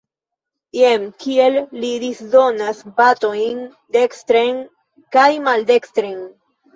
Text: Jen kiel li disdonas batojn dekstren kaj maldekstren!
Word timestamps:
Jen 0.77 1.03
kiel 1.25 1.57
li 1.83 1.91
disdonas 2.03 2.79
batojn 3.01 3.59
dekstren 3.97 4.57
kaj 5.17 5.27
maldekstren! 5.49 6.17